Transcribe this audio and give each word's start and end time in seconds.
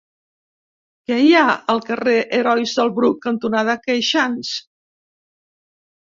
Què 1.11 1.17
hi 1.25 1.29
ha 1.41 1.43
al 1.73 1.81
carrer 1.89 2.15
Herois 2.39 2.73
del 2.79 2.91
Bruc 2.97 3.21
cantonada 3.27 3.77
Queixans? 3.85 4.57